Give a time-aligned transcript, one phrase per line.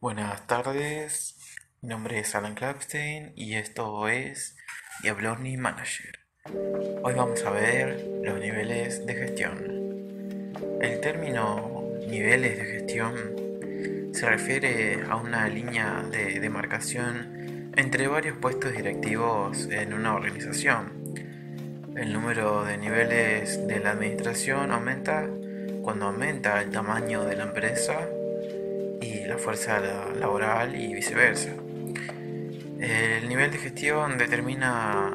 [0.00, 1.34] Buenas tardes,
[1.82, 4.56] mi nombre es Alan Clapstein y esto es
[5.02, 6.20] Diabloni Manager.
[7.02, 9.58] Hoy vamos a ver los niveles de gestión.
[10.80, 18.74] El término niveles de gestión se refiere a una línea de demarcación entre varios puestos
[18.74, 20.92] directivos en una organización.
[21.96, 25.28] El número de niveles de la administración aumenta
[25.82, 28.08] cuando aumenta el tamaño de la empresa
[29.28, 29.78] la fuerza
[30.18, 31.50] laboral y viceversa.
[32.80, 35.12] El nivel de gestión determina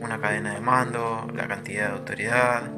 [0.00, 2.70] una cadena de mando, la cantidad de autoridad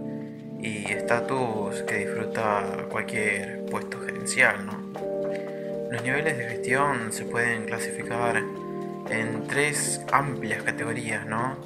[0.60, 4.64] y estatus que disfruta cualquier puesto gerencial.
[5.90, 8.36] Los niveles de gestión se pueden clasificar
[9.10, 11.56] en tres amplias categorías, ¿no?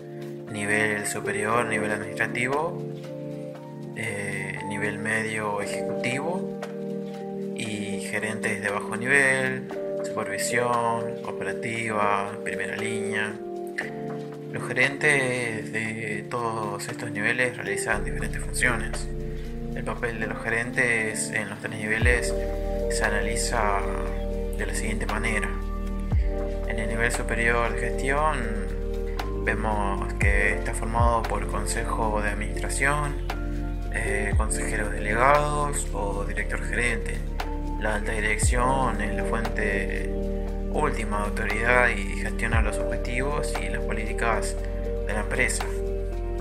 [0.51, 2.83] Nivel superior, nivel administrativo,
[3.97, 6.50] eh, nivel medio ejecutivo
[8.11, 9.69] gerentes de bajo nivel,
[10.05, 13.33] supervisión, operativa, primera línea.
[14.53, 19.09] Los gerentes de todos estos niveles realizan diferentes funciones.
[19.77, 22.35] El papel de los gerentes en los tres niveles
[22.91, 23.79] se analiza
[24.59, 25.49] de la siguiente manera.
[26.67, 28.39] En el nivel superior de gestión
[29.45, 33.15] vemos que está formado por consejo de administración,
[33.95, 37.19] eh, consejeros delegados o director gerente
[37.81, 40.11] la alta dirección es la fuente
[40.73, 44.55] última de autoridad y gestiona los objetivos y las políticas
[45.07, 45.65] de la empresa.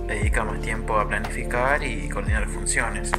[0.05, 3.11] Dedica más tiempo a planificar y coordinar funciones.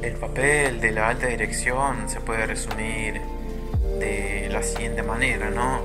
[0.00, 3.20] El papel de la alta dirección se puede resumir
[3.98, 5.80] de la siguiente manera, ¿no?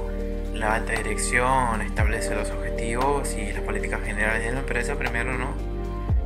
[0.53, 5.53] La alta dirección establece los objetivos y las políticas generales de la empresa primero, ¿no?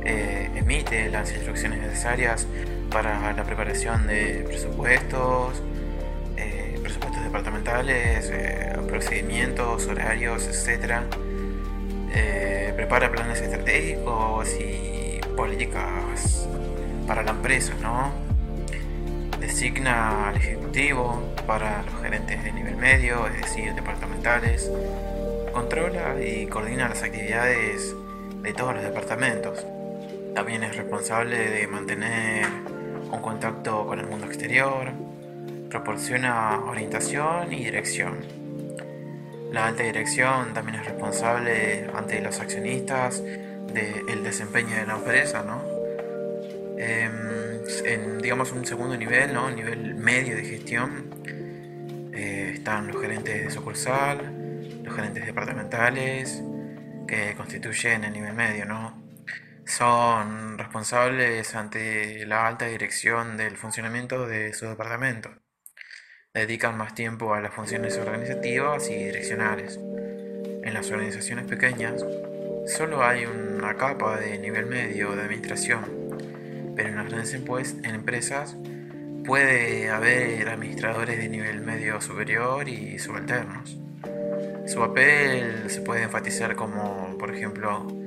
[0.04, 2.46] Eh, emite las instrucciones necesarias
[2.90, 5.62] para la preparación de presupuestos,
[6.36, 11.02] eh, presupuestos departamentales, eh, procedimientos, horarios, etc.
[12.12, 16.48] Eh, prepara planes estratégicos y políticas
[17.06, 18.12] para la empresa, ¿no?
[19.38, 24.70] Designa al ejecutivo para los gerentes de nivel medio, es decir, departamentales.
[25.52, 27.94] Controla y coordina las actividades
[28.42, 29.64] de todos los departamentos.
[30.34, 32.69] También es responsable de mantener
[33.10, 34.92] un contacto con el mundo exterior,
[35.68, 38.18] proporciona orientación y dirección.
[39.52, 45.62] La alta dirección también es responsable ante los accionistas del desempeño de la empresa, ¿no?
[46.78, 49.50] Em, en, digamos, un segundo nivel, ¿no?
[49.50, 51.10] nivel medio de gestión,
[52.12, 54.18] eh, están los gerentes de sucursal,
[54.82, 56.42] los gerentes departamentales,
[57.06, 58.99] que constituyen el nivel medio, ¿no?
[59.70, 65.30] Son responsables ante la alta dirección del funcionamiento de su departamento.
[66.34, 69.78] Dedican más tiempo a las funciones organizativas y direccionales.
[70.62, 72.04] En las organizaciones pequeñas
[72.66, 75.84] solo hay una capa de nivel medio de administración,
[76.76, 78.56] pero en las grandes empresas
[79.24, 83.78] puede haber administradores de nivel medio superior y subalternos.
[84.66, 87.99] Su papel se puede enfatizar como, por ejemplo,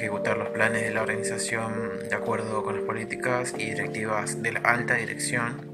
[0.00, 4.60] ejecutar los planes de la organización de acuerdo con las políticas y directivas de la
[4.60, 5.70] alta dirección,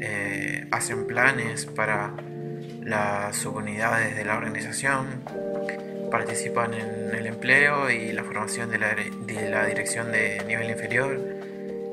[0.00, 2.14] eh, hacen planes para
[2.82, 5.22] las subunidades de la organización,
[6.10, 11.20] participan en el empleo y la formación de la, de la dirección de nivel inferior,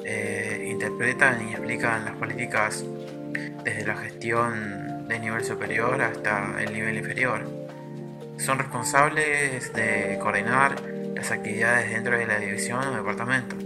[0.06, 2.86] eh, interpretan y explican las políticas
[3.66, 7.42] desde la gestión de nivel superior hasta el nivel inferior.
[8.38, 13.58] Son responsables de coordinar las actividades dentro de la división o departamento.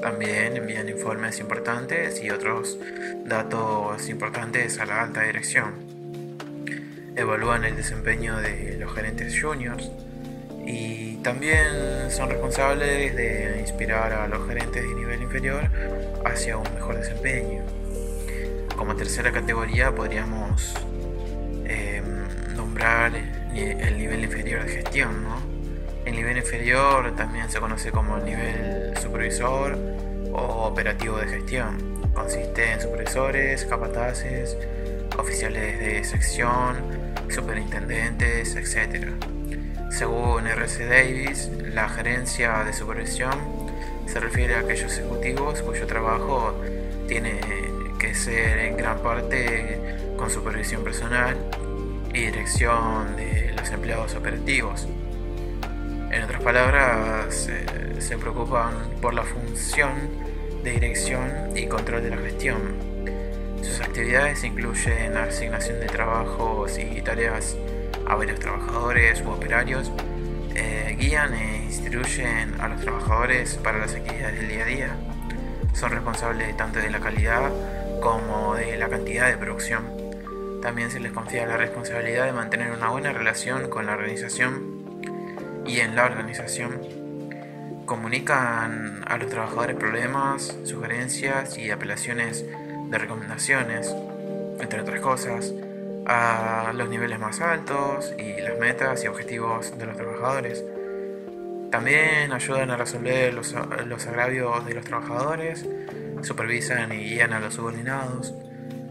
[0.00, 2.78] También envían informes importantes y otros
[3.26, 5.74] datos importantes a la alta dirección.
[7.14, 9.90] Evalúan el desempeño de los gerentes juniors
[10.64, 15.70] y también son responsables de inspirar a los gerentes de nivel inferior
[16.24, 17.64] hacia un mejor desempeño.
[18.76, 20.74] Como tercera categoría podríamos
[21.66, 23.12] em, nombrar
[23.54, 25.45] el nivel inferior de gestión, ¿no?
[26.06, 29.76] El nivel inferior también se conoce como nivel supervisor
[30.32, 31.78] o operativo de gestión.
[32.14, 34.56] Consiste en supervisores, capataces,
[35.18, 36.76] oficiales de sección,
[37.28, 39.14] superintendentes, etc.
[39.90, 43.34] Según RC Davis, la gerencia de supervisión
[44.06, 46.54] se refiere a aquellos ejecutivos cuyo trabajo
[47.08, 47.40] tiene
[47.98, 51.36] que ser en gran parte con supervisión personal
[52.14, 54.86] y dirección de los empleados operativos.
[56.10, 59.90] En otras palabras, eh, se preocupan por la función
[60.62, 62.56] de dirección y control de la gestión.
[63.62, 67.56] Sus actividades incluyen la asignación de trabajos y tareas
[68.06, 69.90] a varios trabajadores u operarios,
[70.54, 74.96] eh, guían e instruyen a los trabajadores para las actividades del día a día.
[75.74, 77.50] Son responsables tanto de la calidad
[78.00, 79.84] como de la cantidad de producción.
[80.62, 84.75] También se les confía la responsabilidad de mantener una buena relación con la organización
[85.66, 86.80] y en la organización.
[87.86, 92.44] Comunican a los trabajadores problemas, sugerencias y apelaciones
[92.90, 93.94] de recomendaciones,
[94.60, 95.52] entre otras cosas,
[96.06, 100.64] a los niveles más altos y las metas y objetivos de los trabajadores.
[101.70, 103.54] También ayudan a resolver los,
[103.86, 105.66] los agravios de los trabajadores,
[106.22, 108.34] supervisan y guían a los subordinados.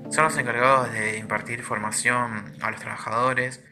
[0.09, 3.63] Son los encargados de impartir formación a los trabajadores,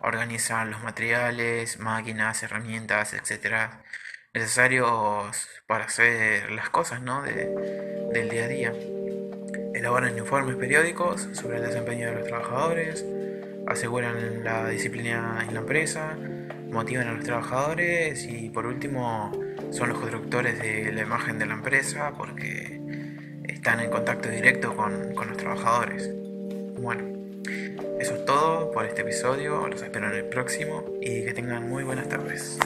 [0.00, 3.70] organizan los materiales, máquinas, herramientas, etc.
[4.34, 7.22] necesarios para hacer las cosas ¿no?
[7.22, 8.72] del día a día.
[9.74, 13.04] Elaboran informes periódicos sobre el desempeño de los trabajadores,
[13.66, 16.16] aseguran la disciplina en la empresa,
[16.70, 19.32] motivan a los trabajadores y por último
[19.70, 22.80] son los constructores de la imagen de la empresa porque
[23.44, 26.10] están en contacto directo con, con los trabajadores.
[26.78, 27.04] Bueno,
[28.00, 31.84] eso es todo por este episodio, los espero en el próximo y que tengan muy
[31.84, 32.58] buenas tardes.